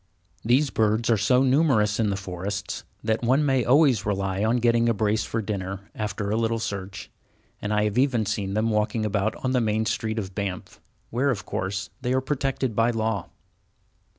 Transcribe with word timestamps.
These 0.43 0.71
birds 0.71 1.11
are 1.11 1.15
so 1.17 1.43
numerous 1.43 1.99
in 1.99 2.09
the 2.09 2.15
forests 2.15 2.83
that 3.03 3.21
one 3.21 3.45
may 3.45 3.63
always 3.63 4.03
rely 4.03 4.43
on 4.43 4.57
getting 4.57 4.89
a 4.89 4.95
brace 4.95 5.25
for 5.25 5.43
dinner, 5.43 5.91
after 5.93 6.31
a 6.31 6.35
little 6.35 6.57
search, 6.57 7.11
and 7.61 7.71
I 7.71 7.83
have 7.83 7.99
even 7.99 8.25
seen 8.25 8.55
them 8.55 8.71
walking 8.71 9.05
about 9.05 9.35
on 9.45 9.51
the 9.51 9.61
main 9.61 9.85
street 9.85 10.17
of 10.17 10.33
Banff, 10.33 10.81
where, 11.11 11.29
of 11.29 11.45
course, 11.45 11.91
they 12.01 12.13
are 12.13 12.19
protected 12.21 12.75
by 12.75 12.89
law. 12.89 13.29